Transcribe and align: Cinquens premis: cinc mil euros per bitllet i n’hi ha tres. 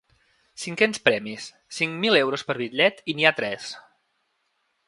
Cinquens 0.61 0.99
premis: 1.09 1.45
cinc 1.81 1.93
mil 2.05 2.19
euros 2.21 2.47
per 2.49 2.57
bitllet 2.65 3.07
i 3.15 3.19
n’hi 3.19 3.29
ha 3.33 3.37
tres. 3.43 3.73